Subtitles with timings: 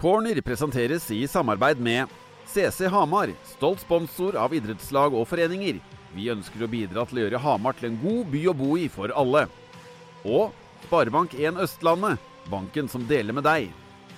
[0.00, 2.06] Corner presenteres i samarbeid med
[2.46, 5.76] CC Hamar, stolt sponsor av idrettslag og foreninger.
[6.14, 8.86] Vi ønsker å bidra til å gjøre Hamar til en god by å bo i
[8.88, 9.42] for alle.
[10.24, 10.56] Og
[10.86, 12.16] Sparebank1 Østlandet,
[12.48, 13.68] banken som deler med deg.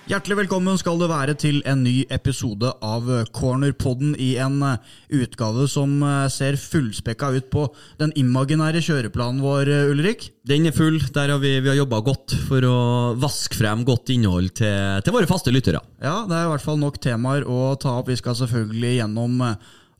[0.03, 5.63] Hjertelig velkommen skal du være til en ny episode av Cornerpodden i en eh, utgave
[5.71, 7.63] som eh, ser fullspekka ut på
[8.01, 10.25] den imaginære kjøreplanen vår, eh, Ulrik.
[10.43, 10.99] Den er full.
[11.15, 12.75] Der har vi, vi har jobba godt for å
[13.15, 15.79] vaske frem godt innhold til, til våre faste lyttere.
[16.03, 18.11] Ja, det er i hvert fall nok temaer å ta opp.
[18.11, 19.39] Vi skal selvfølgelig gjennom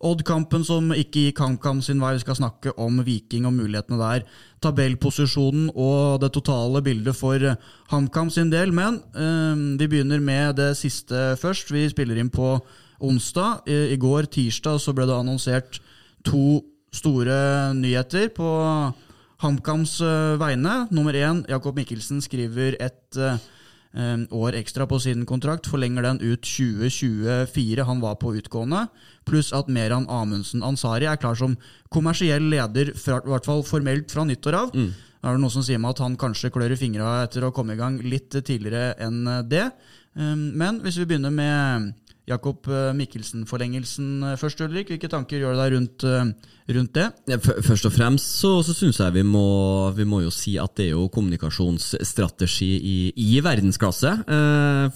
[0.03, 2.13] Odd-kampen som ikke gikk HamKam sin vei.
[2.17, 4.25] Vi skal snakke om Viking og mulighetene der.
[4.63, 7.39] Tabellposisjonen og det totale bildet for
[7.94, 8.73] HamKam sin del.
[8.75, 11.71] Men øh, vi begynner med det siste først.
[11.71, 12.58] Vi spiller inn på
[12.99, 13.63] onsdag.
[13.67, 15.80] I, I, går, tirsdag, så ble det annonsert
[16.27, 16.61] to
[16.94, 18.49] store nyheter på
[19.44, 20.83] HamKams øh, vegne.
[20.91, 23.39] Nummer én, Jakob Mikkelsen skriver et øh,
[24.33, 25.67] år ekstra på sin kontrakt.
[25.70, 27.85] Forlenger den ut 2024.
[27.85, 28.88] Han var på utgående.
[29.25, 31.53] Pluss at Meran Amundsen Ansari er klar som
[31.94, 34.73] kommersiell leder, fra, i hvert fall formelt fra nyttår av.
[34.73, 34.94] Mm.
[35.22, 37.53] Da er det noe som sier meg at han kanskje klør i fingra etter å
[37.55, 39.69] komme i gang litt tidligere enn det.
[40.13, 41.94] Men hvis vi begynner med
[42.30, 44.94] Jakob eh, Mikkelsen-forlengelsen eh, først, Ulrik.
[44.94, 47.38] Hvilke tanker gjør du deg rundt, eh, rundt det?
[47.66, 50.89] Først og fremst så, så syns jeg vi må, vi må, jo si at det
[50.89, 54.14] er jo kommunikasjonsstrategi i, i verdensklasse.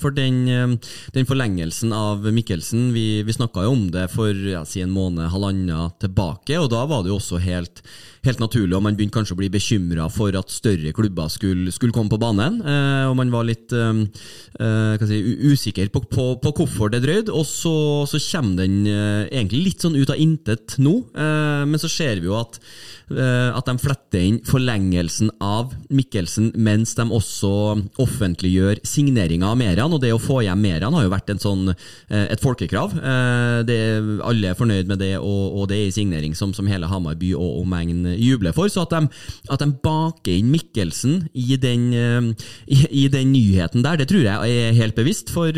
[0.02, 0.78] For den,
[1.16, 5.28] den, forlengelsen av Mikkelsen, vi, vi snakka jo om det for ja, si en måned,
[5.34, 7.84] halvannen tilbake, og da var det jo også helt
[8.28, 11.96] helt naturlig, og man begynte kanskje å bli bekymra for at større klubber skulle, skulle
[11.96, 12.60] komme på banen.
[12.62, 14.04] Eh, og man var litt eh,
[14.64, 17.34] eh si, usikker på, på, på, hvorfor det drøyde.
[17.34, 17.76] Og så,
[18.10, 22.22] så kommer den eh, egentlig litt sånn ut av intet nå, eh, men så ser
[22.22, 22.64] vi jo at Eh,
[23.08, 27.52] at de fletter inn forlengelsen av Mikkelsen, mens de også
[28.04, 29.94] offentliggjør signeringa av Meran.
[29.96, 32.98] Og det å få hjem Meran har jo vært sånn, eh, et folkekrav.
[32.98, 33.80] Eh, det,
[34.28, 37.16] alle er fornøyd med det, og, og det er en signering som, som, hele Hamar
[37.16, 38.68] by og omegn jubler for.
[38.68, 39.08] Så at de,
[39.50, 41.92] at de, baker inn Mikkelsen i den,
[42.68, 45.32] i, i den, nyheten der, det tror jeg er helt bevisst.
[45.32, 45.54] For,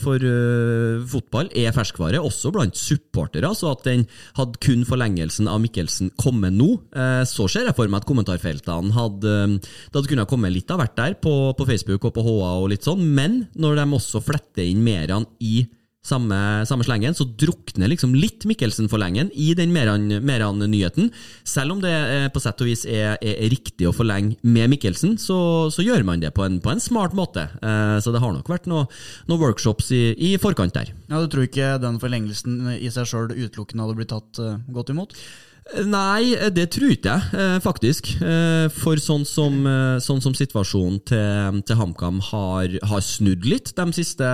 [0.00, 3.50] for uh, fotball er ferskvare, også blant supportere.
[3.56, 4.06] Så at den
[4.38, 6.85] hadde kun forlengelsen av Mikkelsen kommet nå, Eh,
[7.26, 10.96] så ser jeg for meg at kommentarfeltene hadde Det hadde kunnet komme litt av hvert
[10.98, 14.64] der, på, på, Facebook og på HA og litt sånn, men når de også fletter
[14.66, 15.66] inn Meran i
[16.06, 16.38] samme,
[16.68, 21.10] samme, slengen, så drukner liksom litt Mikkelsen-forlengen i den Meran-nyheten.
[21.46, 24.70] Selv om det eh, på sett og vis er, er, er riktig å forlenge med
[24.72, 25.38] Mikkelsen, så,
[25.74, 27.48] så gjør man det på en, på en smart måte.
[27.58, 28.86] Eh, så det har nok vært noen
[29.30, 30.92] noe workshops i, i, forkant der.
[31.10, 34.40] Ja, Du tror ikke den forlengelsen i seg sjøl utelukkende hadde blitt tatt
[34.72, 35.16] godt imot?
[35.66, 38.12] Nei, det tror ikke jeg, eh, faktisk.
[38.22, 43.72] Eh, for sånn som, eh, sånn som situasjonen til, til HamKam har, har, snudd litt
[43.74, 44.28] de siste,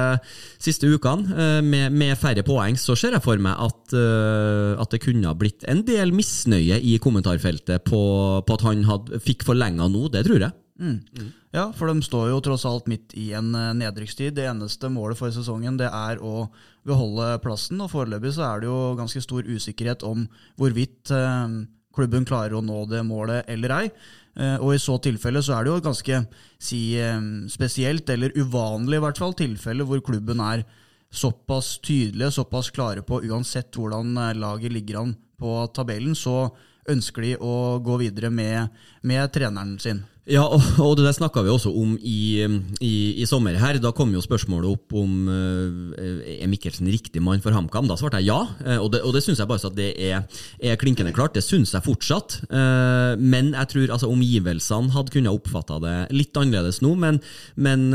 [0.60, 5.30] siste ukene, med, med, færre poeng, så ser jeg for meg at, at det kunne
[5.30, 8.02] ha blitt en del misnøye i kommentarfeltet på,
[8.44, 10.10] på at han had, fikk forlenga nå.
[10.12, 10.52] Det tror jeg.
[10.82, 11.00] Mm.
[11.16, 11.32] Mm.
[11.52, 14.36] Ja, for de står jo tross alt midt i en nedrykkstid.
[14.36, 16.50] Det eneste målet for sesongen det er å
[16.88, 17.80] beholde plassen.
[17.82, 20.26] Og foreløpig så er det jo ganske stor usikkerhet om
[20.60, 21.56] hvorvidt eh,
[21.92, 23.86] klubben klarer å nå det målet eller ei.
[24.36, 26.20] Eh, og i så tilfelle så er det jo et ganske
[26.56, 27.18] si, eh,
[27.52, 30.66] spesielt, eller uvanlig i hvert fall, tilfelle hvor klubben er
[31.12, 36.46] såpass tydelige, såpass klare på uansett hvordan laget ligger an på tabellen, så
[36.88, 38.72] ønsker de å gå videre med,
[39.06, 40.00] med treneren sin.
[40.30, 42.44] Ja, og, og det der snakka vi også om i,
[42.78, 43.56] i, i, sommer.
[43.58, 43.80] her.
[43.82, 47.88] Da kom jo spørsmålet opp om uh, er Mikkelsen riktig mann for HamKam.
[47.90, 49.88] Da svarte jeg ja, uh, og det, og det syns jeg bare så at det
[49.98, 50.22] er,
[50.62, 51.34] er klinkende klart.
[51.34, 52.36] Det syns jeg fortsatt.
[52.46, 56.94] Uh, men jeg tror altså, omgivelsene hadde kunnet oppfatta det litt annerledes nå.
[57.02, 57.18] Men,
[57.58, 57.90] men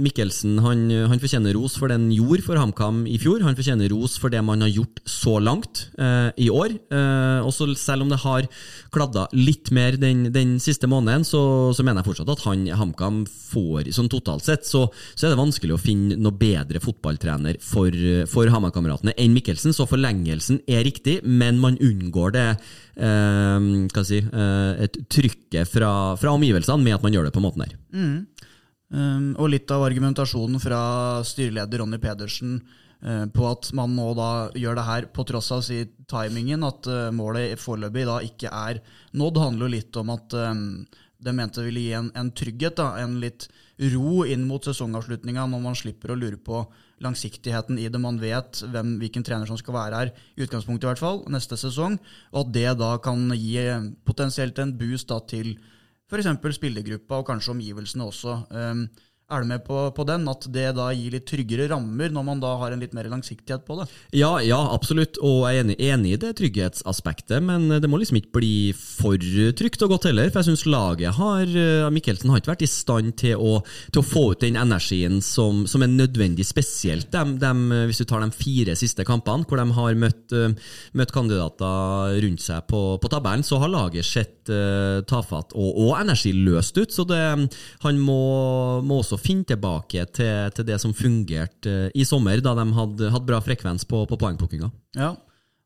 [0.00, 3.44] Mikkelsen han, han, fortjener ros for det han gjorde for HamKam i fjor.
[3.44, 5.90] Han fortjener ros for det man har gjort så langt
[6.40, 6.72] i år.
[7.44, 8.48] også selv om det har
[8.94, 13.22] kladda litt mer den, den siste måneden, så så, mener jeg fortsatt at han HamKam
[13.26, 14.84] får sånn totalt sett, så,
[15.14, 17.94] så, er det vanskelig å finne noe bedre fotballtrener for,
[18.30, 19.74] for HamKam-kameratene enn Mikkelsen.
[19.76, 25.90] Så forlengelsen er riktig, men man unngår det eh, hva si, eh, et trykket fra,
[26.20, 27.76] fra, omgivelsene med at man gjør det på måten her.
[27.96, 28.18] Mm.
[28.86, 30.80] Um, og litt av argumentasjonen fra
[31.26, 32.60] styreleder Ronny Pedersen
[33.02, 36.86] uh, på at man nå da gjør det her på tross av si timingen, at
[36.86, 38.78] uh, målet foreløpig da ikke er
[39.18, 40.62] nådd, handler jo litt om at um,
[41.18, 43.48] det mente ville gi en, en trygghet, da, en litt
[43.92, 46.62] ro inn mot sesongavslutninga, når man slipper å lure på
[47.04, 48.00] langsiktigheten i det.
[48.00, 51.58] Man vet hvem, hvilken trener som skal være her, i utgangspunktet i hvert fall, neste
[51.60, 51.98] sesong.
[52.34, 53.64] Og at det da kan gi
[54.08, 55.56] potensielt en boost da, til
[56.06, 56.30] f.eks.
[56.56, 58.38] spillergruppa og kanskje omgivelsene også.
[58.52, 58.86] Um,
[59.26, 60.22] Er du med på, på den?
[60.30, 63.64] At det da gir litt tryggere rammer, når man da har en litt mer langsiktighet
[63.66, 63.86] på det?
[64.14, 68.20] Ja, ja, absolutt, og jeg er enig, enig i det trygghetsaspektet, men det må liksom
[68.20, 69.18] ikke bli for
[69.58, 70.30] trygt og godt heller.
[70.30, 71.50] For jeg syns laget har
[71.90, 73.56] Mikkelsen har ikke vært i stand til å,
[73.90, 78.06] til å få ut den energien som, som er nødvendig, spesielt dem, dem, hvis du
[78.06, 80.36] tar de fire siste kampene, hvor de har møtt,
[80.94, 85.92] møtt kandidater rundt seg på, på tabellen, så har laget sett uh, tafatt og, og
[85.98, 86.94] energiløst ut.
[86.94, 87.20] Så det,
[87.82, 88.22] han må,
[88.86, 93.12] må også finne tilbake til, til, det som fungerte eh, i sommer, da de hadde,
[93.12, 94.70] hadde bra frekvens på, på poengplukkinga.
[94.98, 95.14] Ja.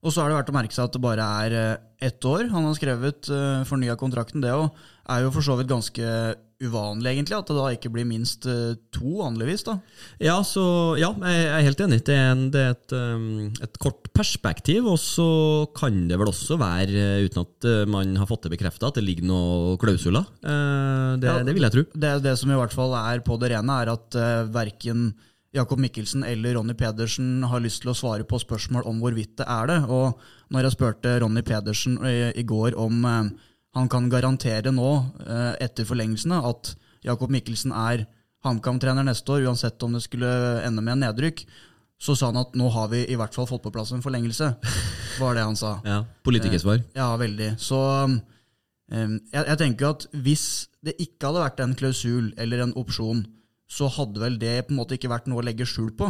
[0.01, 2.47] Og så er det verdt å merke seg at det bare er eh, ett år
[2.49, 4.41] han har skrevet uh, fornya kontrakten.
[4.41, 6.13] Det er jo for så vidt ganske
[6.61, 9.65] uvanlig, egentlig, at det da ikke blir minst uh, to, vanligvis.
[9.67, 9.79] da.
[10.23, 10.65] Ja, så,
[11.01, 12.03] ja, jeg er helt enig.
[12.07, 14.91] Det er, en, det er et, um, et, kort perspektiv.
[14.93, 15.31] Og så
[15.77, 19.31] kan det vel også være, uten at man har fått det bekrefta, at det ligger
[19.31, 20.29] noen klausuler.
[20.41, 21.89] Det, ja, det, vil jeg tro.
[21.95, 24.23] Det, det som i hvert fall er på det rene, er at
[24.53, 25.11] verken
[25.51, 29.47] Jakob Mikkelsen eller Ronny Pedersen har lyst til å svare på spørsmål om hvorvidt det
[29.51, 29.79] er det.
[29.91, 30.21] Og
[30.55, 33.31] når jeg spurte Ronny Pedersen i, i går om eh,
[33.77, 34.91] han kan garantere nå,
[35.27, 36.75] eh, etter forlengelsene, at
[37.07, 38.07] Jakob Mikkelsen er
[38.45, 40.31] HamKam-trener neste år, uansett om det skulle
[40.65, 41.45] ende med en nedrykk,
[42.01, 44.55] så sa han at nå har vi i hvert fall fått på plass en forlengelse.
[45.21, 45.79] var det han sa.
[45.91, 46.81] Ja, Politikersvar.
[46.81, 47.51] Eh, ja, veldig.
[47.61, 50.47] Så eh, jeg, jeg tenker at hvis
[50.83, 53.27] det ikke hadde vært en klausul eller en opsjon,
[53.71, 56.09] så hadde vel det på en måte ikke vært noe å legge skjul på.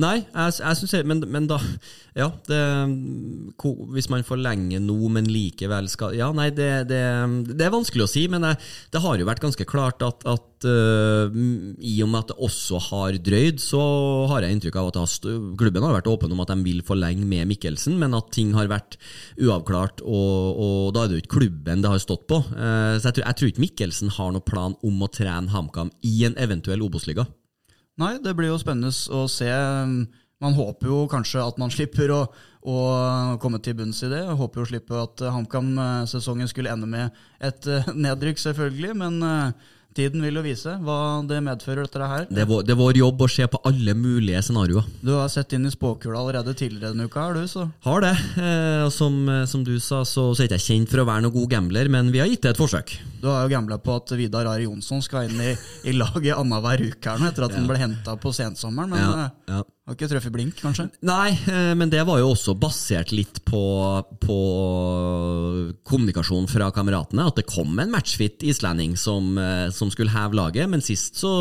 [0.00, 1.58] Nei, jeg, jeg synes jeg, men, men, da
[2.16, 2.60] Ja, det,
[3.94, 7.02] hvis man forlenger noe, men likevel skal Ja, nei, det, det,
[7.52, 8.60] det er vanskelig å si, men jeg,
[8.92, 11.28] det har jo vært ganske klart at, at uh,
[11.78, 13.82] i og med at det også har drøyd, så
[14.32, 15.16] har jeg inntrykk av at har,
[15.60, 18.70] klubben har vært åpen om at de vil forlenge med Mikkelsen, men at ting har
[18.72, 18.98] vært
[19.40, 22.40] uavklart, og, og da er det jo ikke klubben det har stått på.
[22.52, 25.92] Uh, så jeg tror, jeg tror ikke Mikkelsen har noen plan om å trene HamKam
[26.06, 27.28] i en eventuell Obos-liga.
[28.00, 29.50] Nei, det blir jo spennende å se.
[30.42, 32.22] Man håper jo kanskje at man slipper å,
[32.64, 32.78] å
[33.42, 34.24] komme til bunns i det.
[34.24, 38.96] Jeg håper jo å slippe at HamKam-sesongen skulle ende med et eh, nedrykk, selvfølgelig.
[39.04, 40.98] Men eh, Tiden vil jo vise hva
[41.28, 42.24] det medfører, dette her.
[42.30, 44.86] Det er, vår, det er vår jobb å se på alle mulige scenarioer.
[45.04, 47.42] Du har sett inn i spåkula allerede tidligere denne uka, har du?
[47.50, 47.66] så?
[47.84, 48.14] Har det.
[48.40, 51.26] Eh, som, eh, som, du sa, så, så er ikke jeg kjent for å være
[51.26, 52.94] noen god gambler, men vi har gitt det et forsøk.
[53.20, 55.52] Du har jo gambla på at Vidar Ari Jonsson skal inn i,
[55.84, 57.60] i laget annenhver uke her nå, etter at ja.
[57.60, 58.96] han ble henta på sensommeren.
[58.96, 59.04] men...
[59.04, 59.62] Ja, eh, ja.
[59.82, 60.84] Har ikke truffet blink, kanskje?
[61.02, 63.62] Nei, eh, men det var jo også basert litt på,
[64.22, 64.36] på
[65.90, 67.24] kommunikasjon fra kameratene.
[67.26, 70.70] At det kom en matchfit islending som, eh, som skulle heve laget.
[70.70, 71.32] Men sist så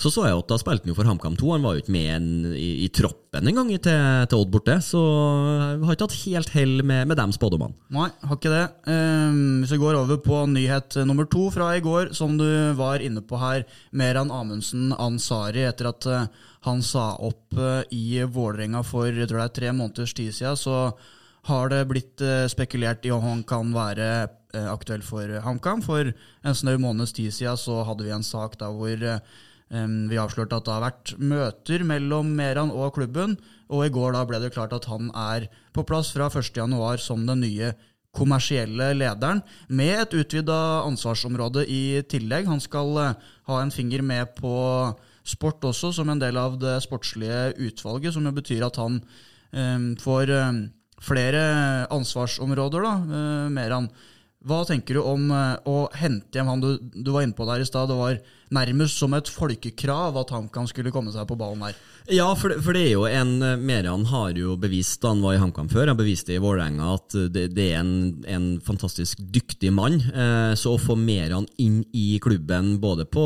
[0.00, 1.50] så, så jeg at da spilte han jo for HamKam 2.
[1.52, 4.00] Han var jo ikke med en, i, i, troppen engang til,
[4.32, 4.78] til Odd borte.
[4.80, 7.76] Så jeg har ikke hatt helt hell med, med dem spådommene.
[7.92, 8.66] Nei, har ikke det.
[8.88, 12.48] Um, hvis vi går over på nyhet nummer to fra i går, som du
[12.80, 13.68] var inne på her.
[13.92, 19.40] Meran Amundsen Ansari etter at uh, han sa opp eh, i Vålerenga for jeg tror
[19.40, 20.92] det er tre måneders tid siden, så
[21.48, 25.80] har det blitt eh, spekulert i om han kan være eh, aktuell for HamKam.
[25.84, 29.06] For en snau måneds tid siden så hadde vi en sak der hvor
[29.70, 33.36] vi avslørte at det har vært møter mellom Meran og klubben,
[33.70, 37.22] og i går da ble det klart at han er på plass fra 1.1 som
[37.22, 37.68] den nye
[38.10, 40.56] kommersielle lederen, med et utvida
[40.88, 42.50] ansvarsområde i tillegg.
[42.50, 42.98] Han skal
[43.46, 44.50] ha en finger med på
[45.30, 49.00] sport også, som en del av det sportslige utvalget, som jo betyr at han
[49.54, 50.62] um, får um,
[51.00, 51.42] flere
[51.94, 53.90] ansvarsområder, da, uh, Meran.
[54.44, 57.62] Hva tenker du om uh, å hente hjem han du, du var inne på der
[57.62, 57.90] i stad?
[57.92, 58.20] Det var
[58.54, 61.78] nærmest som et folkekrav at HamKam skulle komme seg på ballen her.
[62.10, 65.22] Ja, for det, for det, er jo en Merian Meran har jo bevist da han
[65.24, 67.92] var i HamKam før, han beviste i Vålerenga at det, det, er en,
[68.28, 69.98] en, fantastisk dyktig mann.
[70.10, 73.24] Eh, så å få Meran inn i klubben, både på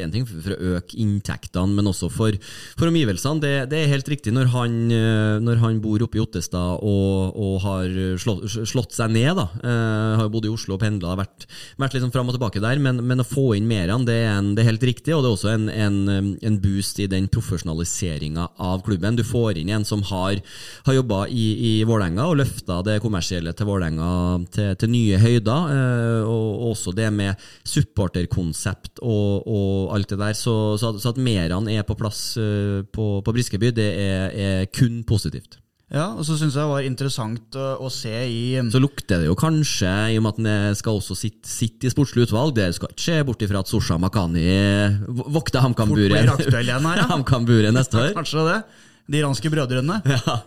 [0.00, 2.36] en ting for å øke inntektene, men også for,
[2.78, 4.34] for omgivelsene, det, det, er helt riktig.
[4.36, 9.12] Når han, eh, når han bor oppe i Ottestad og, og har slått, slått, seg
[9.12, 11.48] ned, da, eh, har bodd i Oslo og pendla, vært,
[11.80, 14.54] vært liksom fram og tilbake der, men, men å få inn Meran, det er en
[14.56, 18.48] det er helt riktig, og det er også en, en, en boost i den profesjonaliseringa
[18.62, 19.18] av klubben.
[19.18, 20.40] Du får inn en som har,
[20.86, 24.08] har jobba i, i Vålerenga og løfta det kommersielle til Vålerenga
[24.56, 25.74] til, til, nye høyder.
[25.76, 30.38] Eh, og også det med supporterkonsept og, og alt det der.
[30.38, 34.66] Så, så, så at Meran er på plass eh, på, på Briskeby, det er, er
[34.72, 35.60] kun positivt.
[35.86, 39.28] Ja, og så syns jeg det var interessant å, å, se i Så lukter det
[39.28, 42.72] jo kanskje, i og med at han skal også sitte, sitte i sportslig utvalg, det
[42.74, 44.48] skal ikke skje bort ifra at Sosha Makani
[45.06, 46.26] vokter HamKam-buret
[47.12, 47.46] HamKam
[47.78, 48.10] neste år.
[48.18, 48.58] Kanskje det.
[49.06, 50.00] De iranske brødrene.
[50.10, 50.40] Ja.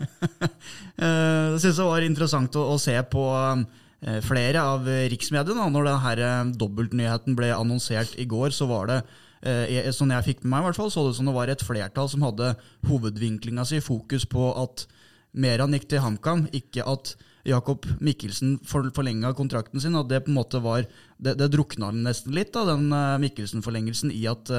[0.99, 5.71] synes det syns jeg var interessant å, å se på eh, flere av riksmediene.
[5.71, 9.01] Når denne dobbeltnyheten ble annonsert i går, så var det
[9.47, 11.63] eh, sånn jeg fikk med meg, i hvert fall, så det som det var et
[11.63, 12.57] flertall som hadde
[12.91, 14.89] hovedvinklinga si fokus på at
[15.33, 17.13] Meran gikk til HamKam, ikke at
[17.47, 19.97] Jakob Mikkelsen forlenga kontrakten sin.
[19.97, 20.87] At det på en måte var
[21.19, 24.49] det, det drukna nesten litt, da, den uh, Mikkelsen-forlengelsen, i at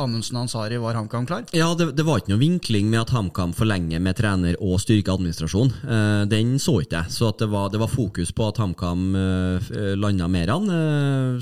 [0.00, 1.46] Amundsen og Ansari var HamKam klar?
[1.56, 5.16] Ja, det, det, var ikke noe vinkling med at HamKam forlenger med trener og styrker
[5.16, 5.72] administrasjon.
[5.80, 7.14] Uh, den så ikke jeg.
[7.16, 10.68] Så det var, det, var, fokus på at HamKam uh, landa Meran.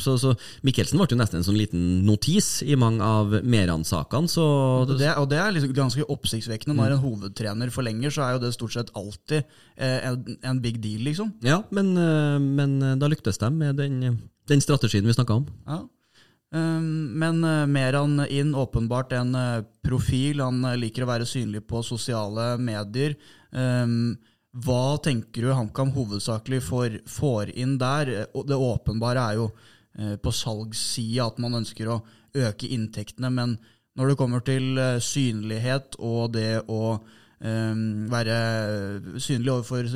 [0.01, 0.33] Så, så,
[0.67, 4.31] Mikkelsen ble jo nesten en sånn liten notis i mange av Meran-sakene.
[4.95, 6.77] Det, og det er liksom ganske oppsiktsvekkende.
[6.79, 9.43] Når en hovedtrener forlenger, så er jo det stort sett alltid
[9.77, 11.35] en, en big deal, liksom.
[11.45, 11.95] Ja, men,
[12.55, 14.19] men da lyktes de med den
[14.49, 15.47] den strategien vi snakka om.
[15.67, 15.83] Ja.
[16.55, 20.41] Um, men uh, Meran inn, åpenbart en uh, profil.
[20.41, 23.19] Han uh, liker å være synlig på sosiale medier.
[23.53, 24.17] Um,
[24.65, 28.15] hva tenker du HamKam hovedsakelig får, får, inn der?
[28.33, 29.51] Det åpenbare er jo
[30.23, 31.97] på salgssida at man ønsker å
[32.39, 33.57] øke inntektene, men
[33.99, 39.87] når det kommer til synlighet og det å Ehm, være synlig overfor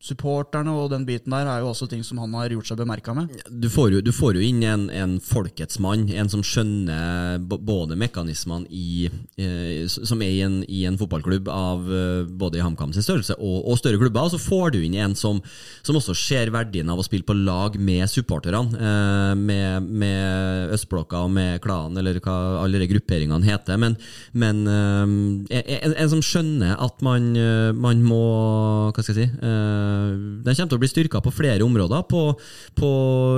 [0.00, 3.12] supporterne, og den biten der er jo også ting som han har gjort seg bemerka
[3.16, 3.32] med.
[3.50, 7.98] Du får, jo, du får, jo, inn en, en, folkets mann, en som skjønner både
[7.98, 12.94] mekanismene i, eh, som er i en, i en, fotballklubb av eh, både i HamKam
[12.96, 15.42] sin størrelse og, og, større klubber, og så får du inn en som,
[15.84, 21.26] som også ser verdien av å spille på lag med supporterne, eh, med, med Østblokka
[21.26, 23.98] og med klanen, eller hva alle de grupperingene heter, men,
[24.32, 28.20] men en, en, som skjønner at man, eh, man, må
[28.94, 30.12] Hva skal jeg si uh,
[30.44, 32.04] Den kommer til å bli styrka på flere områder.
[32.10, 32.22] På,
[32.76, 32.90] på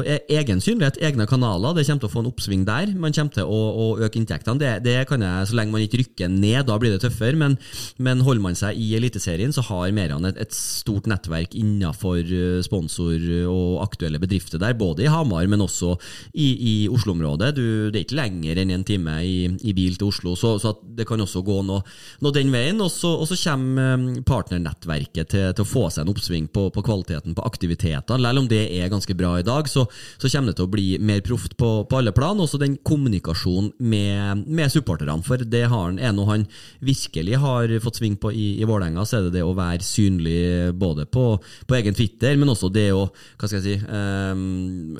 [0.07, 1.77] e, egen synlighet, egne kanaler.
[1.77, 2.93] Det kommer til å få en oppsving der.
[2.99, 4.61] Man kommer til å, å øke inntektene.
[4.61, 7.39] Det, det, kan jeg, Så lenge man ikke rykker ned, da blir det tøffere.
[7.39, 7.57] Men,
[8.03, 12.61] men holder man seg i Eliteserien, så har Meran et, et, stort nettverk innenfor eh,
[12.65, 14.77] sponsor og aktuelle bedrifter der.
[14.79, 15.95] Både i Hamar, men også
[16.35, 17.55] i, i Oslo-området.
[17.57, 21.07] Det er ikke lenger enn en time i, i bil til Oslo, så, så det
[21.09, 21.83] kan også gå noe,
[22.25, 22.81] noe den veien.
[22.85, 27.37] Og så kommer eh, partnernettverket til, til, å få seg en oppsving på, på kvaliteten
[27.37, 28.19] på aktiviteter.
[28.19, 29.87] Selv om det er ganske bra i dag, så,
[30.19, 32.39] så kommer det til å bli mer proft på, på, alle plan.
[32.41, 35.19] Også den kommunikasjonen med, med supporterne.
[35.27, 36.47] For det har han, er noe han
[36.85, 40.39] virkelig har fått sving på i, i Vålerenga, så er det det å være synlig
[40.79, 44.99] både på, på egen Twitter, men også det å Hva skal jeg si um,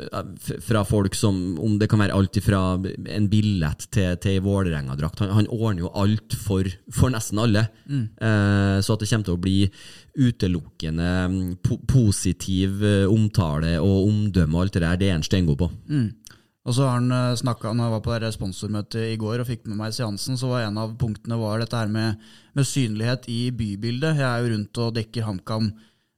[0.65, 5.23] Fra folk som Om det kan være alt fra en billett til, til Vålerenga-drakt.
[5.25, 7.65] Han, han, ordner jo alt for, for nesten alle.
[7.89, 8.05] Mm.
[8.29, 9.59] Eh, så at det kommer til å bli
[10.19, 15.27] utelukkende mm, po positiv eh, omtale og omdømme og alt det der, det er han
[15.27, 15.71] steingod på.
[15.89, 16.09] Mm.
[16.69, 18.17] Og så har han eh, snakket, når jeg var på
[18.93, 21.79] det i går og fikk med meg seansen, så var en av punktene var dette
[21.81, 22.19] her med,
[22.53, 24.21] med synlighet i bybildet.
[24.21, 25.71] Jeg er jo rundt og dekker HamKam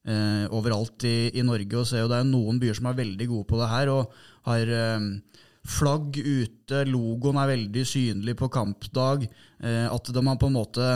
[0.09, 3.31] eh, overalt i, i, Norge og ser jo det er noen byer som er veldig
[3.31, 3.95] gode på det her.
[3.95, 4.19] og
[4.50, 4.76] har...
[4.81, 9.26] Eh, flagg ute, logoen er veldig synlig på kampdag.
[9.61, 10.87] Eh, at man på en måte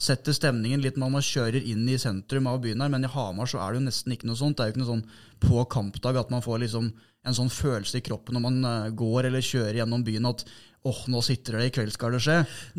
[0.00, 2.92] setter stemningen litt når man kjører inn i sentrum av byen her.
[2.92, 4.56] Men i Hamar så er det jo nesten ikke noe sånt.
[4.56, 5.08] Det er jo ikke noe sånn
[5.44, 6.92] på kampdag at man får liksom
[7.24, 10.44] en sånn følelse i kroppen når man eh, går eller kjører gjennom byen at
[10.84, 12.34] åh, oh, nå sitter det, i kveld skal det skje.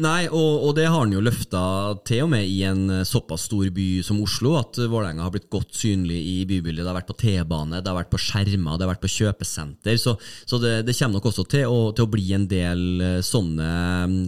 [0.06, 1.62] Nei, og, og det har han jo løfta
[2.06, 5.48] til og med i en eh, såpass stor by som Oslo, at Vålerenga har blitt
[5.50, 6.84] godt synlig i bybildet.
[6.84, 9.98] Det har vært på T-bane, det har vært på skjermer, det har vært på kjøpesenter.
[9.98, 10.14] Så,
[10.46, 13.72] så det, det, kommer nok også til å, til å, bli en del eh, sånne,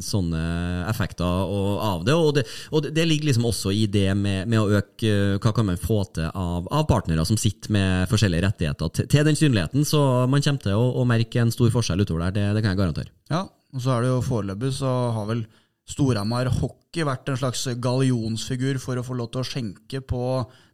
[0.08, 0.42] sånne
[0.90, 1.54] effekter
[1.86, 2.18] av det.
[2.18, 2.48] Og, det.
[2.74, 6.00] og det, ligger liksom også i det med, med, å øke Hva kan man få
[6.18, 9.86] til av, av partnere som sitter med forskjellige rettigheter til, til, den synligheten?
[9.86, 12.74] Så man kommer til å, å merke en stor forskjell utover der, det, det kan
[12.74, 13.14] jeg garantere.
[13.32, 15.46] Ja, og så er det jo foreløpig så har vel
[15.88, 20.22] Storhamar Hockey vært en slags gallionsfigur for å få lov til å skjenke på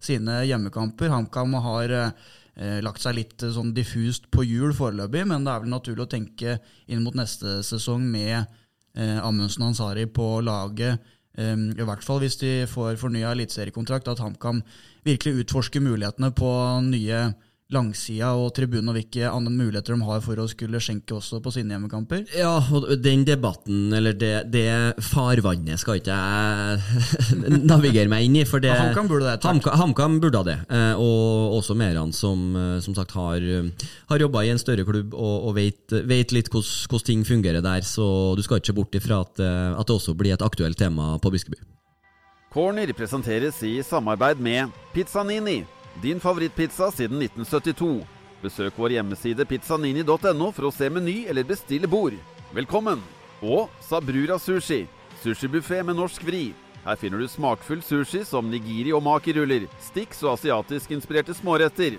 [0.02, 1.12] sine hjemmekamper.
[1.14, 5.74] HamKam har eh, lagt seg litt sånn diffust på hjul foreløpig, men det er vel
[5.74, 6.58] naturlig å tenke
[6.88, 11.14] inn mot neste sesong med eh, Amundsen Ansari på laget.
[11.38, 14.64] Eh, I hvert fall hvis de får fornya eliteseriekontrakt, at HamKam
[15.06, 16.54] virkelig utforsker mulighetene på
[16.90, 17.28] nye
[17.72, 21.54] langsida og tribunen, og hvilke andre muligheter de har for å skulle skjenke også på
[21.56, 22.26] sine hjemmekamper?
[22.36, 24.68] Ja, og den debatten, eller det, det
[25.04, 28.46] farvannet, skal ikke jeg navigere meg inn i.
[28.50, 29.38] For det, HamKam burde det.
[29.48, 30.58] HamKam, HamKam burde det.
[30.70, 33.44] Eh, og også Meran, som eh, som sagt har,
[34.12, 37.86] har jobba i en større klubb og, og vet, vet, litt hvordan ting fungerer der.
[37.88, 38.06] Så
[38.38, 41.16] du skal ikke se bort ifra at, eh, at det også blir et aktuelt tema
[41.24, 41.62] på Biskeby.
[42.54, 45.64] Corner presenteres i samarbeid med Pizzanini
[46.02, 48.02] din favorittpizza siden 1972.
[48.44, 52.18] Besøk vår hjemmeside pizzanini.no for å se meny eller bestille bord.
[52.56, 53.02] Velkommen!
[53.44, 54.84] Og Sabrura Sushi.
[55.24, 56.50] Sushibuffé med norsk vri.
[56.84, 61.96] Her finner du smakfull sushi som nigiri og makiruller, sticks og asiatisk inspirerte småretter.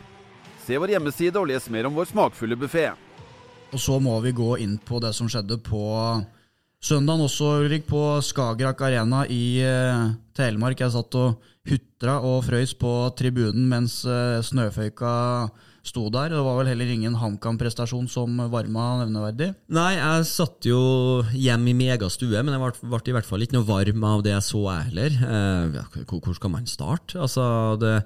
[0.65, 2.91] Se vår hjemmeside og les mer om vår smakfulle buffé.
[3.73, 5.83] Og så må vi gå inn på det som skjedde på
[6.85, 10.81] søndagen også, Ulrik, på Skagerrak Arena i eh, Telemark.
[10.85, 11.41] Jeg satt og
[12.04, 15.12] hutra og frøys på tribunen mens eh, snøføyka
[15.84, 16.32] sto der.
[16.32, 19.50] Det var vel heller ingen HamKam-prestasjon som varma nevneverdig.
[19.73, 23.68] Nei, jeg satt jo hjemme i megastue, men jeg ble, i hvert fall ikke noe
[23.68, 25.18] varm av det jeg så, jeg heller.
[25.30, 27.18] Eh, hvor, skal man starte?
[27.20, 27.46] Altså,
[27.80, 27.96] det,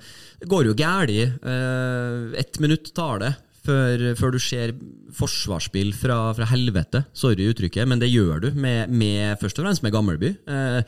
[0.43, 1.15] det går jo galt.
[1.19, 3.35] Eh, ett minutt tar det.
[3.69, 4.73] Før, før, du ser
[5.13, 7.03] forsvarsspill fra, fra, helvete.
[7.13, 10.33] Sorry uttrykket, men det gjør du, med, med, først og fremst med Gammelby.
[10.49, 10.81] Eh,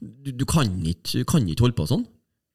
[0.00, 2.04] du, du, kan ikke, du, kan ikke, holde på sånn.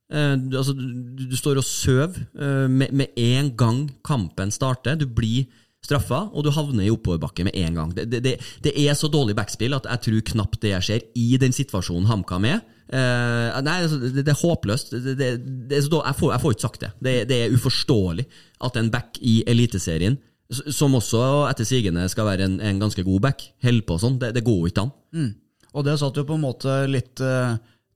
[0.09, 4.97] Eh, du, altså, du, står og sover eh, med, med, en gang kampen starter.
[4.97, 5.45] Du blir
[5.85, 7.93] straffa, og du havner i oppoverbakke med en gang.
[7.95, 8.35] Det, det,
[8.65, 12.49] det, er så dårlig backspill at jeg tror knapt det skjer i den situasjonen HamKam
[12.49, 12.59] er.
[12.89, 14.95] Uh, nei, altså, det, det, er håpløst.
[14.97, 16.01] Jeg, får,
[16.33, 16.91] jeg, får, ikke sagt det.
[17.29, 17.37] det.
[17.37, 18.25] er uforståelig
[18.65, 20.17] at en back i Eliteserien,
[20.49, 24.17] som også etter sigende skal være en, en ganske god back, holder på sånn.
[24.19, 24.95] Det, går ikke an.
[25.15, 25.33] Mm.
[25.77, 27.53] Og det satt jo på en måte litt uh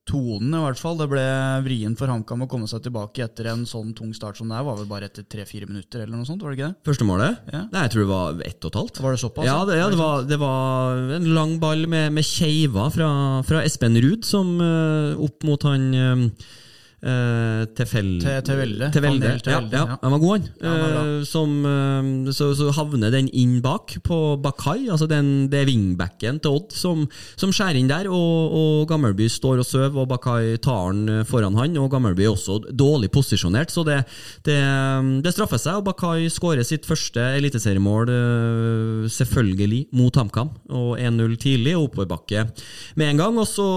[0.08, 0.98] tonen, i hvert fall.
[1.00, 1.24] Det ble
[1.66, 4.66] vrien for HamKam å komme seg tilbake etter en sånn tung start som det er.
[4.68, 6.44] Var vel bare etter tre-fire minutter, eller noe sånt?
[6.44, 6.88] var det ikke det?
[6.90, 7.40] Første målet?
[7.54, 7.64] Ja.
[7.72, 9.00] Nei, jeg tror det var ett og et halvt.
[9.06, 9.48] Var det såpass?
[9.48, 13.10] Ja, det, ja, det, var, det var, en lang ball med, med keiva fra,
[13.48, 16.52] fra Espen Ruud, som uh, opp mot han uh,
[17.04, 18.88] Uh, til, til, Velde.
[18.96, 19.32] Til Velde.
[19.44, 20.84] Ja, ja, ja, han var god, han.
[21.20, 25.68] Uh, som, uh, så, så, havner den inn bak på Bakai, altså den, det er
[25.68, 27.04] wingbacken til Odd, som,
[27.36, 28.08] som skjærer inn der.
[28.08, 31.76] Og, og Gammelby står og sover, og Bakai tar den foran han.
[31.82, 34.00] Og Gammelby er også dårlig posisjonert, så det,
[34.48, 34.58] det,
[35.28, 35.82] det straffer seg.
[35.82, 38.16] Og Bakai skårer sitt første eliteseriemål,
[39.12, 40.56] selvfølgelig, mot HamKam.
[40.72, 42.48] Og 1-0 tidlig, og oppoverbakke
[42.96, 43.44] med en gang.
[43.44, 43.70] Og så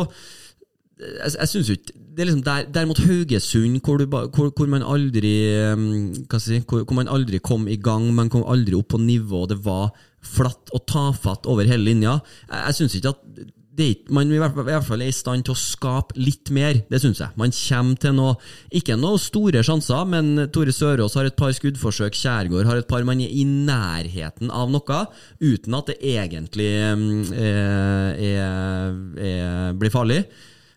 [1.01, 4.69] jeg, jeg synes ikke det er liksom der, der mot Haugesund, hvor, du, hvor, hvor,
[4.73, 5.35] man aldri
[5.77, 9.45] hva si, hvor, hvor, man aldri kom i gang, man kom aldri opp på nivå,
[9.51, 9.91] det var
[10.25, 12.17] flatt og tafatt over hele linja.
[12.49, 15.61] Jeg, jeg syns ikke at det, man i hvert, fall, er i stand til å
[15.61, 17.37] skape litt mer, det syns jeg.
[17.37, 18.33] Man kommer til noe
[18.73, 23.05] Ikke noe store sjanser, men Tore Sørås har et par skuddforsøk, Kjærgaard har et par.
[23.05, 25.05] Man er i nærheten av noe,
[25.45, 30.23] uten at det egentlig eh, er, er, blir farlig.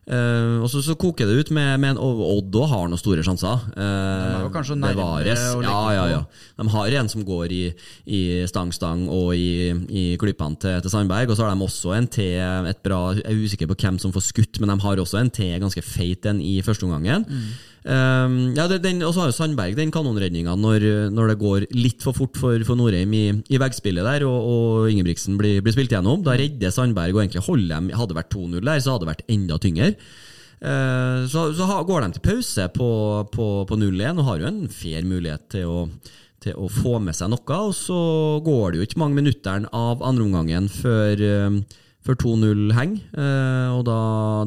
[0.09, 3.21] Uh, og så, så, koker det ut med, med en Odd òg har noen store
[3.25, 3.61] sjanser.
[3.75, 6.21] Uh, er nærmere ja, ja, ja.
[6.57, 7.61] De har en som går i,
[8.09, 11.29] i stang-stang og i, i klypene til, til, Sandberg.
[11.29, 12.41] Og så har de også en til
[12.71, 15.29] et bra Jeg er usikker på hvem som får skutt, men de har også en
[15.29, 17.27] til ganske feit en i første omgangen.
[17.29, 17.53] Mm.
[17.79, 20.83] Um, ja, Og så har jo Sandberg den kanonredninga når,
[21.15, 24.89] når, det går litt for fort for, for Norheim i, i veggspillet der, og, og
[24.91, 26.23] Ingebrigtsen blir, blir, spilt gjennom.
[26.25, 29.11] Da redder Sandberg og egentlig holder dem Hadde det vært 2-0 der, så hadde det
[29.13, 29.91] vært enda tyngre.
[30.59, 32.89] Uh, så, så ha, går de til pause på,
[33.31, 35.83] på, på 0-1 og har jo en fair mulighet til å,
[36.43, 37.61] til å få med seg noe.
[37.63, 37.99] Og så
[38.43, 41.61] går det jo ikke mange minuttene av andreomgangen før uh,
[42.09, 43.05] før 2-0 henger.
[43.13, 43.99] Eh, og da,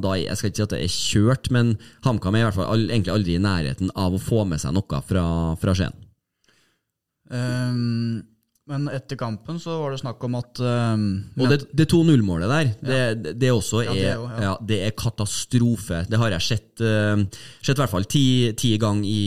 [0.03, 2.73] da, Jeg skal ikke si at det er kjørt, men HamKam er i hvert fall
[2.75, 5.25] all, egentlig aldri i nærheten av å få med seg noe fra,
[5.63, 5.97] fra Skien.
[7.33, 8.21] Um,
[8.69, 11.07] men etter kampen så var det snakk om at um,
[11.41, 13.33] Og det, det 2-0-målet der, det, ja.
[13.41, 14.53] det, også er, ja, det, ja.
[14.69, 16.03] det, er katastrofe.
[16.11, 17.23] Det har jeg sett, uh,
[17.63, 18.27] sett i hvert fall ti,
[18.59, 19.25] ti ganger i,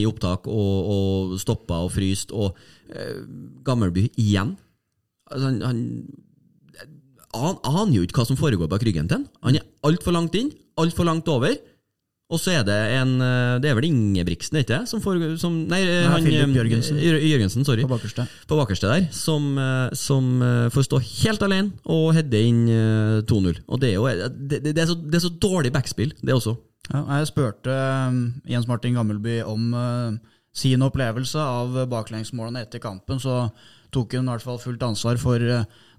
[0.00, 2.32] i, opptak, og, og stoppa og fryst.
[2.36, 2.56] Og
[2.94, 3.20] uh,
[3.66, 4.56] Gammelby igjen.
[5.28, 5.84] Altså, han, han
[7.36, 9.26] han aner jo ikke hva som foregår bak ryggen til han.
[9.44, 11.56] Han er altfor langt inn, altfor langt over.
[12.28, 15.78] Og så er det en eh, Det er vel Ingebrigtsen, ikke Som foregår, som, nei,
[15.86, 16.98] nei han, Philip Jørgensen.
[17.00, 18.26] Jørgensen sorry, på bakerste.
[18.50, 19.06] På bakerste der.
[19.16, 20.28] Som, eh, som
[20.74, 22.66] får stå helt alene og heade inn
[23.28, 23.62] 2-0.
[23.64, 26.56] Og det er jo det, det, er så, det, er så, dårlig backspill, det også.
[26.88, 27.74] Ja, jeg spurte
[28.48, 29.72] Jens Martin Gammelby om
[30.56, 33.50] sin opplevelse av baklengsmålene etter kampen, så
[33.94, 35.42] tok hun i hvert fall fullt ansvar for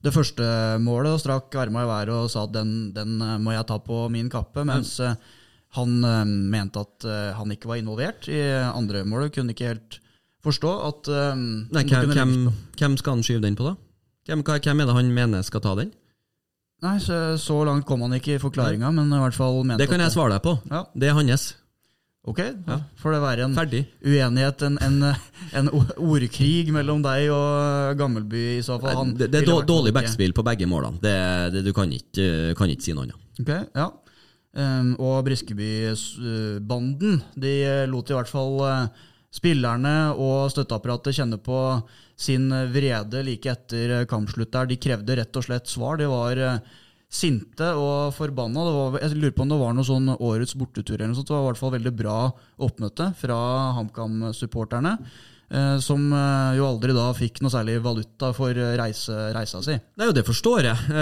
[0.05, 0.45] det første
[0.83, 3.79] målet og strakk armene i været og sa at den, den, eh, må jeg ta
[3.83, 4.63] på min kappe.
[4.67, 5.27] Mens mm.
[5.79, 7.07] han uh, mente at
[7.37, 9.33] han ikke var involvert i andre målet.
[9.35, 9.99] Kunne ikke helt
[10.43, 12.35] forstå at Nei, hvem, hvem,
[12.79, 13.75] hvem, skal han skyve den på, da?
[14.29, 15.91] Hvem, hvem, er det han mener skal ta den?
[16.85, 19.89] Nei, Så, så langt kom han ikke i forklaringa, men i hvert fall mente Det
[19.91, 20.55] kan jeg svare deg på.
[20.71, 20.85] Ja.
[20.95, 21.51] Det er hans.
[22.27, 23.79] Ok, da får det være en Ferdig.
[24.03, 24.97] uenighet, en, en,
[25.55, 25.69] en,
[26.03, 28.97] ordkrig mellom deg og Gammelby i så fall.
[28.97, 30.99] Han det, det er dårlig backspill på begge målene.
[30.99, 31.15] Det,
[31.55, 33.23] det, du kan ikke, kan ikke, si noe annet.
[33.39, 33.87] Okay, ja.
[34.59, 37.53] Um, og Briskeby-banden de
[37.87, 41.61] lot i hvert fall uh, spillerne og støtteapparatet kjenne på
[42.19, 44.67] sin vrede like etter kampslutt der.
[44.67, 46.01] De krevde rett og slett svar.
[46.01, 46.79] Det var uh,
[47.09, 48.61] sinte og forbanna.
[49.01, 51.27] jeg lurer på om det var noe sånn årets bortetur eller noe sånt.
[51.27, 52.17] Det var i hvert fall veldig bra
[52.61, 53.39] oppmøte fra
[53.79, 54.93] HamKam-supporterne.
[55.51, 59.75] Eh, som eh, jo aldri da fikk noe særlig valuta for eh, reise, reisa si.
[59.99, 60.99] Nei, og det forstår jeg.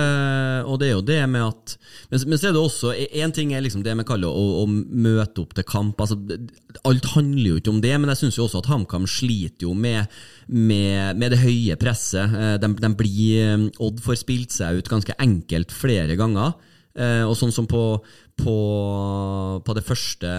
[0.67, 1.75] Og det er jo det med at
[2.11, 4.65] Men, men så er det også Én ting er liksom det vi kaller å, å,
[4.67, 6.01] møte opp til kamp.
[6.03, 6.17] Altså,
[6.87, 9.73] alt handler jo ikke om det, men jeg syns jo også at HamKam sliter jo
[9.77, 10.07] med,
[10.47, 12.37] med, med det høye presset.
[12.61, 16.55] De, de blir Odd får spilt seg ut ganske enkelt flere ganger.
[16.97, 17.81] Og sånn som på,
[18.37, 20.29] på, på det første,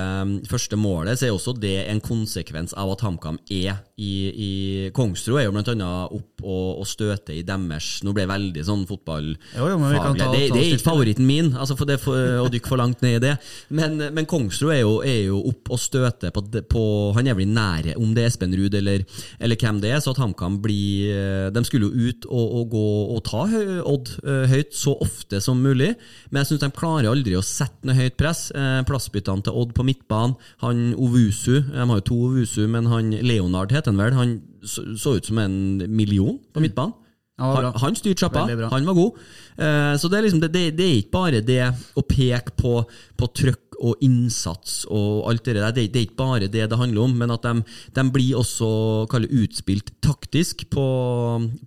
[0.49, 4.51] første, målet, så er også det en konsekvens av at HamKam er i, i
[4.95, 5.37] Kongsro.
[5.39, 8.85] er jo blant annet opp og, og støte i deres Nå ble det veldig sånn
[8.87, 10.19] fotballfaglig.
[10.19, 13.19] Det, det, er ikke favoritten min, altså for det for, å dykke for langt ned
[13.19, 13.35] i det.
[13.75, 16.85] Men, men Kongsro er jo, er jo, opp og støter på, på,
[17.17, 19.05] Han er vel nære, om det er Espen Ruud eller,
[19.39, 22.71] eller, hvem det er, så at HamKam blir eh, De skulle jo ut og, og
[22.77, 23.45] gå og ta
[23.89, 25.95] Odd eh, høyt så ofte som mulig,
[26.31, 28.49] men jeg syns de klarer aldri å sette noe høyt press.
[28.55, 30.37] Eh, plassbyttene til Odd på midtbanen.
[30.65, 34.17] Han Ovusu, de har jo to Ovusu, men han Leonard het han vel.
[34.19, 36.67] Han så, så, ut som en million på mm.
[36.69, 36.97] midtbanen.
[37.39, 39.19] Han, han styrte sjappa, han var god.
[39.63, 41.61] Eh, så det er, liksom, det, det, det er, ikke bare det
[41.95, 42.81] å peke på,
[43.15, 45.71] på trøkk og innsats og alt det der.
[45.71, 47.63] Det, det, er ikke bare det det handler om, men at de,
[47.95, 50.87] de blir også utspilt taktisk på,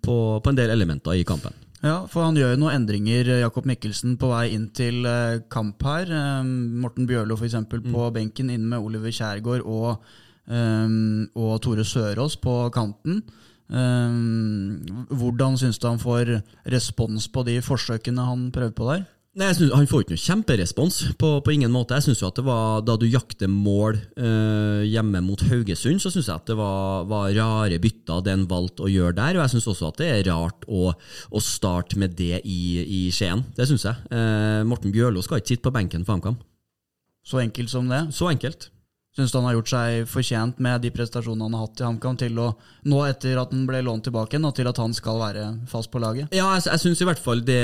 [0.03, 1.55] på, på en del elementer i kampen.
[1.81, 5.41] Ja, for han gjør jo noen endringer, eh, Jakob Mikkelsen, på vei inn til eh,
[5.49, 6.11] kamp her.
[6.13, 6.51] Um,
[6.83, 7.57] Morten Bjørlo f.eks.
[7.57, 7.87] Mm.
[7.89, 10.03] på benken inn med Oliver Kjærgaard og,
[10.45, 13.23] um, og Tore Sørås på kanten.
[13.71, 14.77] Um,
[15.09, 16.35] hvordan syns du han får
[16.69, 19.07] respons på de forsøkene han prøver på der?
[19.39, 21.95] Nei, synes, Han får ikke noe kjemperespons, på, på ingen måte.
[21.95, 26.11] Jeg synes jo at det var, Da du jakter mål øh, hjemme mot Haugesund, så
[26.11, 29.39] syns jeg at det var, var, rare bytter det en valgte å gjøre der.
[29.39, 33.01] Og jeg syns også at det er rart å, å starte med det i, i
[33.15, 33.45] Skien.
[33.55, 34.03] Det syns jeg.
[34.11, 36.35] Eh, Morten Bjørlo skal ikke sitte på benken for HamKam.
[37.23, 38.09] Så enkelt som det?
[38.17, 38.67] Så enkelt.
[39.11, 42.37] Syns han har gjort seg fortjent med de prestasjonene han har hatt i HamKam, til
[42.39, 42.45] å
[42.87, 45.99] nå etter at han ble lånt tilbake igjen, til at han skal være fast på
[45.99, 46.31] laget?
[46.31, 47.59] Ja, jeg, jeg syns i hvert fall det,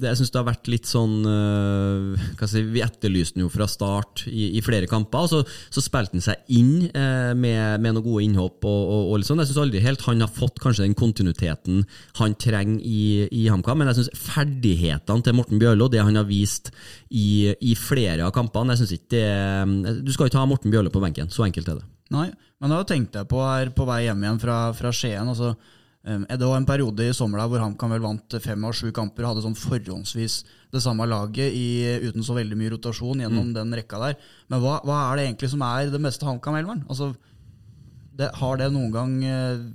[0.00, 3.66] det Jeg synes det har vært litt sånn uh, si, Vi etterlyste den jo fra
[3.68, 7.90] start i, i flere kamper, og så, så spilte han seg inn uh, med, med,
[7.90, 8.64] noen gode innhopp.
[8.64, 9.44] og, og, og liksom.
[9.44, 11.84] Jeg syns aldri helt han har fått kanskje den kontinuiteten
[12.22, 16.24] han trenger i, i HamKam, men jeg syns ferdighetene til Morten Bjørlo, det han har
[16.24, 16.72] vist
[17.12, 20.85] i, i flere av kampene jeg synes ikke det, Du skal ikke ha Morten Bjørlo
[20.86, 21.32] rolle på benken.
[21.32, 21.88] Så enkelt er det.
[22.14, 22.28] Nei,
[22.62, 25.26] men da tenkte jeg på her på vei hjem igjen fra, fra Skien.
[25.26, 25.56] altså
[26.06, 29.24] det var en periode i sommer der hvor HamKam vel vant fem av sju kamper
[29.24, 30.36] og hadde sånn forhåndsvis
[30.70, 33.56] det samme laget i, uten så veldig mye rotasjon gjennom mm.
[33.56, 34.14] den rekka der.
[34.46, 36.84] Men hva, hva, er det egentlig som er det meste HamKam-elveren?
[36.86, 37.10] Altså,
[38.14, 39.66] det, har det noen gang eh,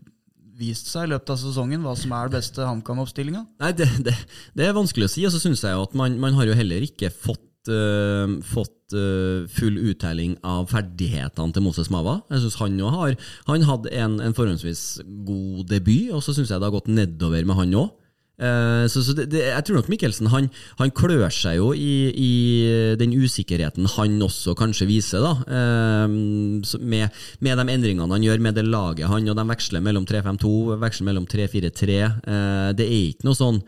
[0.62, 3.44] vist seg i løpet av sesongen hva som er det beste HamKam-oppstillinga?
[3.66, 4.16] Nei, det, det,
[4.56, 5.28] det, er vanskelig å si.
[5.28, 9.48] Og så syns jeg at man, man, har jo heller ikke fått uh, fått uh,
[9.52, 12.22] full uttelling av ferdighetene til Moses Mava.
[12.32, 13.18] Jeg synes Han også har
[13.50, 17.46] Han hadde en, en forhåndsvis god debut, og så syns jeg det har gått nedover
[17.46, 17.98] med han òg.
[18.42, 20.48] Uh, så, så det, det, jeg tror nok Mikkelsen han,
[20.80, 22.32] han klør seg jo i, i,
[22.98, 25.36] den usikkerheten han også kanskje viser, da.
[26.82, 30.56] Med, med, de endringene han gjør med det laget han, og de veksler mellom 3-5-2,
[30.82, 32.02] veksler mellom 3-4-3.
[32.26, 33.62] Uh, det er ikke noe sånn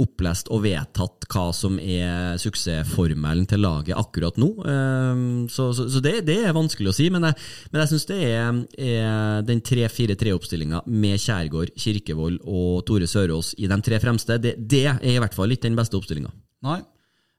[0.00, 4.50] opplest og vedtatt hva som er suksessformelen til laget akkurat nå.
[4.68, 7.38] Ehm, så, så, så det, det, er vanskelig å si, men jeg,
[7.72, 13.70] men jeg syns det er, er den 3-4-3-oppstillinga med Kjærgaard, Kirkevold og Tore Sørås i
[13.70, 14.40] de tre fremste.
[14.42, 16.34] Det, det er i hvert fall ikke den beste oppstillinga.
[16.66, 16.82] Nei.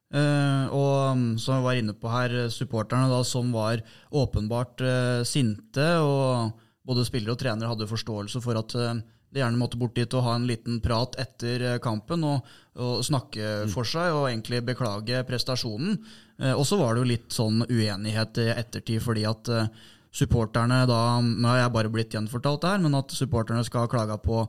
[0.07, 3.81] Uh, og um, som vi var inne på her, supporterne da, som var
[4.15, 6.53] åpenbart uh, sinte, og
[6.87, 8.93] både spillere og trenere hadde forståelse for at uh,
[9.35, 12.47] gjerne måtte bort dit og ha en liten prat etter eh, kampen og,
[12.79, 13.73] og snakke mm.
[13.73, 15.97] for seg og egentlig beklage prestasjonen.
[16.39, 19.69] Eh, og så var det jo litt sånn uenighet i ettertid, fordi at eh,
[20.17, 23.91] supporterne da Nå har jeg bare blitt gjenfortalt det her, men at supporterne skal ha
[23.91, 24.45] klaga på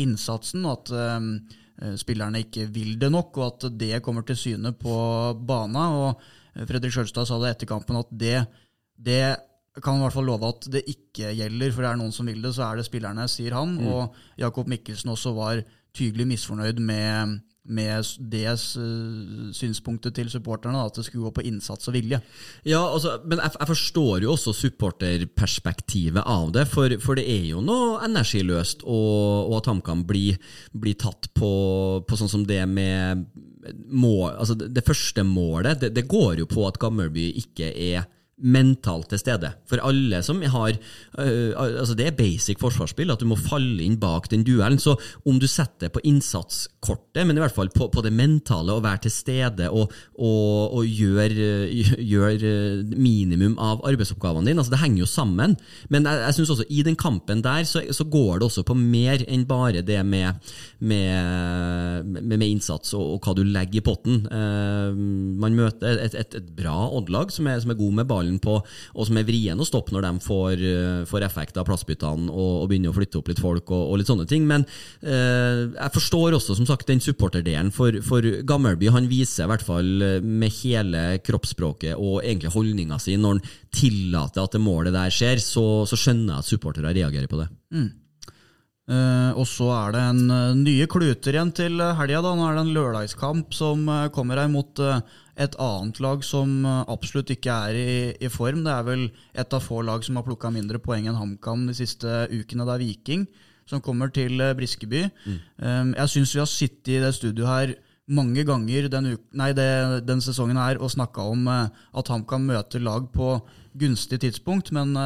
[0.00, 4.94] innsatsen, og at spillerne ikke vil det nok, og at det kommer til syne på
[5.34, 5.82] bana.
[5.98, 8.44] Og Fredrik Sjølstad sa det etter kampen at det,
[8.94, 9.24] det
[9.76, 12.26] jeg kan i hvert fall love at det ikke gjelder, for det er noen som
[12.26, 13.76] vil det, så er det spillerne, sier han.
[13.78, 13.86] Mm.
[13.92, 15.62] Og Jakob Mikkelsen også var
[15.94, 17.38] tydelig misfornøyd med,
[17.70, 22.18] med det uh, synspunktet til supporterne, at det skulle gå på innsats og vilje.
[22.66, 27.50] Ja, altså, men jeg, jeg forstår jo også supporterperspektivet av det, for, for, det er
[27.52, 30.38] jo noe energiløst og, at HamKam blir,
[30.74, 31.50] blir, tatt på,
[32.06, 33.22] på, sånn som det med
[33.86, 35.78] mål, altså det, det første målet.
[35.84, 39.52] Det, det går jo på at Gammelby ikke er mentalt til stede.
[39.68, 40.76] For alle som har
[41.18, 44.80] øh, altså Det er basic forsvarsspill, at du må falle inn bak den duellen.
[44.80, 48.84] Så om du setter på innsatskortet, men i hvert fall på, på det mentale, å
[48.84, 52.44] være til stede og, og, og gjøre gjør
[52.96, 55.56] minimum av arbeidsoppgavene dine, altså det henger jo sammen.
[55.92, 58.74] Men jeg, jeg synes også i den kampen der så, så, går det også på
[58.74, 60.40] mer enn bare det med,
[60.78, 64.24] med, med, med innsats og, og, hva du legger i potten.
[64.30, 64.90] Uh,
[65.40, 68.58] man møter et, et, et bra Odd-lag som, som, er god med ballen på,
[68.94, 72.52] og som er vrien å stoppe når de får, uh, får effekt av plassbyttene og,
[72.62, 74.46] og, begynner å flytte opp litt folk og, og litt sånne ting.
[74.46, 74.66] Men
[75.02, 79.64] eh, jeg forstår også som sagt den supporterdelen, for, for Gammelby han viser i hvert
[79.66, 83.42] fall med hele kroppsspråket og egentlig holdninga si når han
[83.74, 87.48] tillater at det målet der skjer, så, så skjønner jeg at supportere reagerer på det.
[87.74, 87.90] Mm.
[88.90, 92.32] Uh, og så er det en uh, nye kluter igjen til helga.
[92.34, 94.82] Nå er det en lørdagskamp som uh, kommer her mot
[95.40, 98.64] et annet lag som absolutt ikke er i, i, form.
[98.66, 101.76] Det er vel et av få lag som har plukka mindre poeng enn HamKam de
[101.78, 102.66] siste ukene.
[102.66, 103.28] Det er Viking
[103.70, 105.04] som kommer til Briskeby.
[105.24, 105.94] Mm.
[105.94, 107.74] jeg syns vi har sittet i det studioet her
[108.10, 109.68] mange ganger den, nei, det,
[110.02, 113.36] den sesongen her og snakka om at HamKam møter lag på
[113.78, 114.96] gunstig tidspunkt, men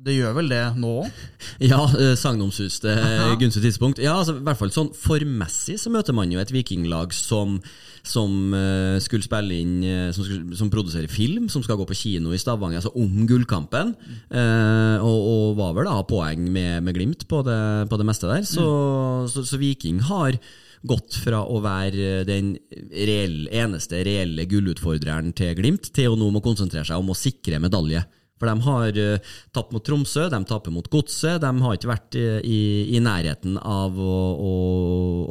[0.00, 1.22] det gjør vel det nå òg?
[1.70, 2.94] Ja, eh, sagnomsuste
[3.40, 4.00] gunstig tidspunkt.
[4.02, 7.58] Ja, altså, i hvert fall sånn Formessig så møter man jo et vikinglag som,
[8.06, 11.98] som uh, skulle spille inn uh, som, skulle, som, produserer film, som skal gå på
[11.98, 13.94] kino i Stavanger, altså om gullkampen.
[14.32, 17.60] Uh, og, og, var vel da poeng med, med Glimt på det,
[17.90, 18.46] på det, meste der.
[18.48, 19.30] Så, mm.
[19.34, 20.38] så, så Viking har
[20.86, 22.54] gått fra å være den
[22.88, 27.60] reelle, eneste reelle gullutfordreren til Glimt, til å nå må konsentrere seg om å sikre
[27.60, 28.04] medalje.
[28.40, 31.42] For de har uh, tapt mot Tromsø, de taper mot Godset.
[31.42, 32.60] De har ikke vært uh, i,
[32.96, 34.54] i, nærheten av å, å,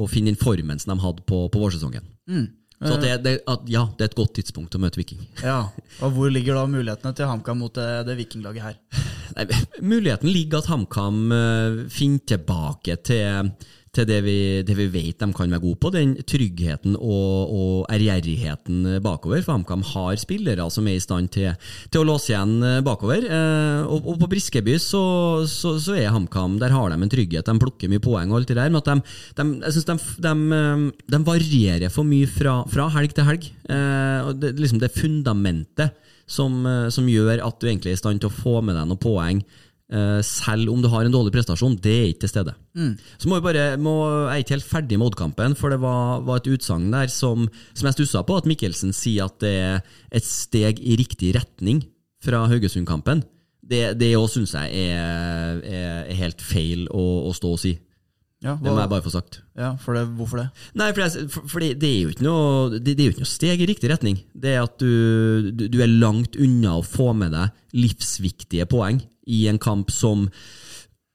[0.03, 2.05] å, finne den formen som de hadde på, på vårsesongen.
[2.29, 2.47] Mm.
[2.79, 5.25] Så det, det, at, ja, det er et godt tidspunkt å møte Viking.
[5.43, 5.65] Ja,
[5.99, 8.77] og Hvor ligger da mulighetene til HamKam mot det, det vikinglaget her?
[9.35, 9.49] Nei,
[9.83, 11.19] muligheten ligger at HamKam
[11.91, 13.51] finner tilbake til
[13.99, 17.91] til det vi, det vi, vet de kan være gode på, den tryggheten og, og
[17.91, 19.43] ærgjerrigheten bakover.
[19.45, 21.53] For HamKam har spillere som er i stand til,
[21.91, 23.25] til å låse igjen eh, bakover.
[23.25, 25.03] Eh, og, og, på Briskeby så,
[25.49, 28.51] så, så er HamKam Der har de en trygghet, de plukker mye poeng og alt
[28.51, 28.71] det der.
[28.71, 33.15] Men at de, de jeg synes de, de, eh, varierer for mye fra, fra helg
[33.15, 33.49] til helg.
[33.69, 35.97] Eh, det, liksom det fundamentet
[36.29, 38.87] som, eh, som gjør at du egentlig er i stand til å få med deg
[38.89, 39.41] noen poeng
[40.25, 42.53] selv om du har en dårlig prestasjon, det er ikke til stede.
[42.77, 42.91] Mm.
[43.17, 43.93] Så må vi bare, må,
[44.27, 47.47] Jeg er ikke helt ferdig med Odd-kampen, for det var, var et utsagn der som,
[47.73, 49.81] som jeg stussa på, at Mikkelsen sier at det er
[50.13, 51.81] et steg i riktig retning
[52.23, 53.23] fra Haugesund-kampen.
[53.69, 57.75] Det, òg syns jeg er, er, er, helt feil å, å stå og si.
[58.39, 59.41] Ja, hva, det må jeg bare få sagt.
[59.59, 60.47] Ja, for det, Hvorfor det?
[60.79, 63.59] Nei, for, det, for, for det, er noe, det, det, er jo ikke noe steg
[63.59, 64.21] i riktig retning.
[64.31, 69.01] Det er at du, du, du er langt unna å få med deg livsviktige poeng
[69.29, 70.29] i en kamp som,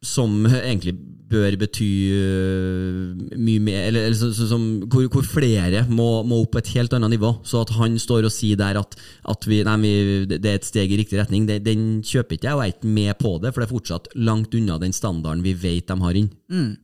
[0.05, 0.99] som egentlig
[1.35, 6.53] bør bety uh, mye mer Eller, eller så, som, hvor, hvor, flere må, må, opp
[6.55, 7.39] på et helt annet nivå.
[7.41, 8.97] Så at han står og sier der at,
[9.33, 9.97] at vi, nei, vi,
[10.37, 12.77] det er et steg i riktig retning, det, den kjøper ikke jeg, og jeg er
[12.77, 16.03] ikke med på det, for det er fortsatt langt unna den standarden vi vet de
[16.05, 16.33] har inn.
[16.53, 16.75] Mm.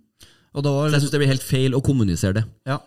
[0.55, 2.45] Så jeg syns det blir helt feil å kommunisere det.
[2.67, 2.81] Ja,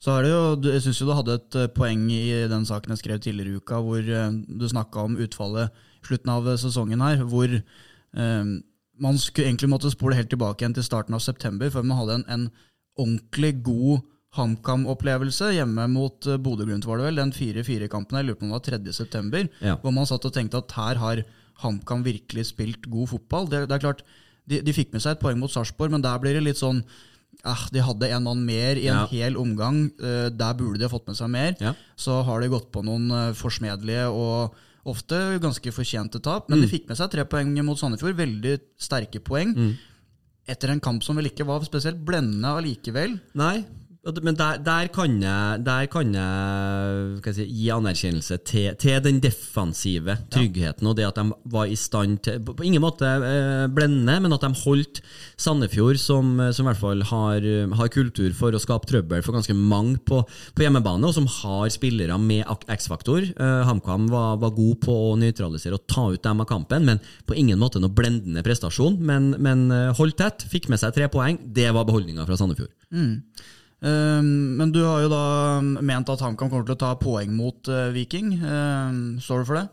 [0.00, 3.02] så er det jo, Jeg syns du hadde et eh, poeng i den saken jeg
[3.02, 5.74] skrev tidligere i uka, hvor eh, du snakka om utfallet
[6.06, 7.52] slutten av sesongen her, hvor
[8.16, 8.62] Ehm,
[9.00, 12.16] man skulle egentlig måtte spole helt tilbake igjen til starten av september før man hadde
[12.20, 12.48] en, en
[13.00, 14.06] ordentlig god
[14.36, 17.18] HamKam-opplevelse hjemme mot Bodø-Glimt, var det vel.
[17.18, 19.76] Den 4-4-kampen jeg lurer på om det var 3.9., ja.
[19.82, 21.22] hvor man satt og tenkte at her har
[21.64, 23.48] HamKam virkelig spilt god fotball.
[23.50, 24.04] Det, det er klart,
[24.46, 26.84] de, de, fikk med seg et poeng mot Sarpsborg, men der blir det litt sånn
[27.44, 29.06] eh, De hadde en mann mer i en ja.
[29.12, 29.86] hel omgang.
[30.00, 31.54] Eh, der burde de ha fått med seg mer.
[31.60, 31.74] Ja.
[31.96, 36.62] Så har de gått på noen uh, forsmedelige og Ofte ganske fortjente tap, men mm.
[36.64, 38.16] de fikk med seg tre poeng mot Sandefjord.
[38.16, 39.52] Veldig sterke poeng.
[39.52, 39.74] Mm.
[40.48, 43.18] Etter en kamp som vel ikke var spesielt blendende allikevel.
[43.36, 43.58] Nei,
[44.00, 50.14] men der, der, kan jeg, der kan jeg si, gi anerkjennelse til, til, den defensive
[50.32, 50.88] tryggheten ja.
[50.88, 54.46] og det at de var i stand til På ingen måte eh, blendende, men at
[54.46, 55.02] de holdt
[55.36, 57.44] Sandefjord, som, som i hvert fall har,
[57.76, 60.22] har, kultur for å skape trøbbel for ganske mange på,
[60.56, 63.28] på hjemmebane, og som har spillere med X-faktor.
[63.36, 67.04] Eh, HamKam var, var, god på å nøytralisere og ta ut dem av kampen, men
[67.28, 68.96] på ingen måte noe blendende prestasjon.
[69.04, 71.36] Men, men eh, holdt tett, fikk med seg tre poeng.
[71.44, 72.72] Det var beholdninga fra Sandefjord.
[72.96, 73.16] Mm.
[73.80, 75.24] Ehm, men du har jo da
[75.60, 78.34] ment at HamKam kommer til å ta poeng mot eh, Viking.
[78.38, 79.66] Ehm, står du for det?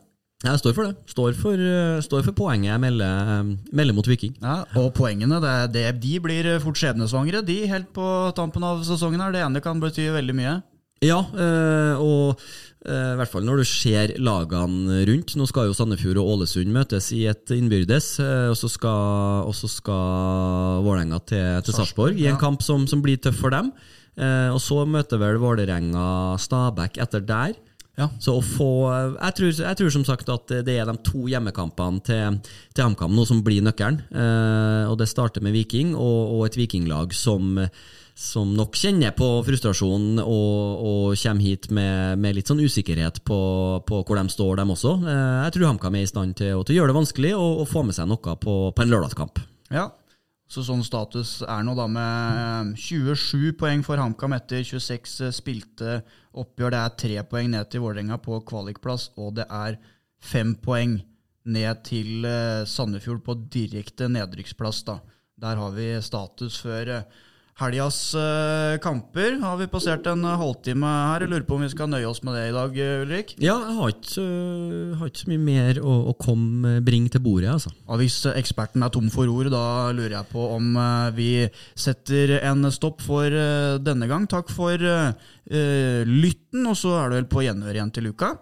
[0.45, 1.09] Jeg står for det.
[1.09, 3.43] Står for, eh, står for poenget jeg melder,
[3.73, 4.37] melder, mot Viking.
[4.41, 9.23] Ja, Og poengene det, det, de blir fort skjebnesvangre, de helt på tampen av sesongen.
[9.25, 9.35] her.
[9.35, 10.57] Det ene kan bety veldig mye.
[11.05, 12.39] Ja, eh, og
[12.87, 15.33] Eh, I hvert fall når du ser lagene rundt.
[15.35, 20.83] Nå skal jo Sandefjord og Ålesund møtes i et innbyrdes, eh, og så skal, skal
[20.85, 22.41] Vålerenga til, til Sarpsborg i en ja.
[22.41, 23.73] kamp som, som blir tøff for dem.
[24.17, 27.55] Eh, Og så møter vel Vålerenga Stabæk etter der.
[27.97, 28.11] Ja.
[28.21, 28.69] Så å få
[29.17, 32.35] jeg tror, jeg tror som sagt at det er de to hjemmekampene til,
[32.77, 34.03] til HamKam nå som blir nøkkelen.
[34.13, 37.57] Eh, og det starter med Viking og, og et vikinglag som,
[38.13, 43.39] som nok kjenner på frustrasjonen og, og kommer hit med, med litt sånn usikkerhet på,
[43.89, 44.93] på hvor de står, dem også.
[45.01, 47.71] Eh, jeg tror HamKam er i stand til, til å gjøre det vanskelig og, og
[47.73, 49.41] få med seg noe på, på en lørdagskamp.
[49.73, 49.89] Ja,
[50.47, 55.99] så sånn status er nå da med 27 poeng for HamKam etter 26 spilte
[56.31, 56.71] oppgjør.
[56.71, 59.75] Det er tre poeng ned til Vålerenga på kvalikplass, og det er
[60.23, 61.01] fem poeng
[61.47, 64.83] ned til eh, Sandefjord på direkte nedrykksplass.
[64.87, 64.99] da.
[65.37, 67.19] Der har vi status før eh,
[67.57, 69.39] helgas eh, kamper.
[69.41, 71.25] Har vi passert en eh, halvtime her?
[71.25, 73.33] Jeg lurer på om vi skal nøye oss med det i dag, eh, Ulrik?
[73.41, 74.25] Ja, jeg har ikke,
[74.99, 77.73] har ikke så mye mer å, å komme, bringe til bordet, altså.
[77.87, 80.77] Og hvis eksperten er tom for ord, da lurer jeg på om
[81.17, 81.31] vi
[81.77, 83.33] setter en stopp for
[83.81, 84.27] denne gang.
[84.29, 88.35] Takk for eh, lytten, og så er det vel på gjenhør igjen til uka.